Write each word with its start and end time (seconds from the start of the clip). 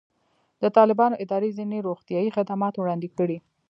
د 0.61 0.63
طالبانو 0.77 1.19
ادارې 1.23 1.49
ځینې 1.57 1.77
روغتیایي 1.87 2.29
خدمات 2.37 2.73
وړاندې 2.77 3.09
کړي. 3.17 3.37